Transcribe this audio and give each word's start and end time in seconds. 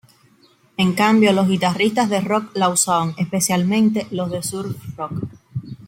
En 0.77 0.93
cambio, 0.95 1.31
los 1.31 1.47
guitarristas 1.47 2.09
de 2.09 2.21
rock 2.21 2.49
la 2.55 2.69
usaban, 2.69 3.13
especialmente 3.19 4.07
los 4.09 4.31
de 4.31 4.41
surf 4.41 4.75
rock. 4.97 5.11